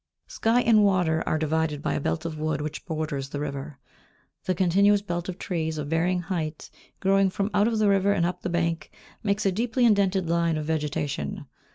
[0.25, 3.77] Sky and water are divided by a belt of wood which borders the river.
[4.45, 8.41] The continuous belt of trees, of varying height, growing from out the river and up
[8.41, 8.89] the bank,
[9.21, 11.45] makes a deeply indented line of vegetation.